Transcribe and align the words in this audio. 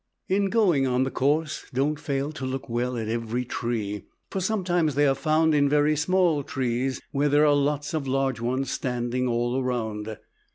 In 0.27 0.45
going 0.49 0.87
on 0.87 1.03
the 1.03 1.11
course 1.11 1.65
don't 1.75 1.99
fail 1.99 2.31
to 2.31 2.43
look 2.43 2.67
well 2.67 2.97
at 2.97 3.07
every 3.07 3.45
tree, 3.45 4.07
for 4.31 4.39
sometimes 4.41 4.95
they 4.95 5.05
are 5.05 5.13
found 5.13 5.53
in 5.53 5.69
very 5.69 5.95
small 5.95 6.41
trees 6.41 6.99
when 7.11 7.29
there 7.29 7.45
are 7.45 7.53
lots 7.53 7.93
of 7.93 8.07
large 8.07 8.39
ones 8.41 8.71
standing 8.71 9.27
all 9.27 9.61
around. 9.61 10.17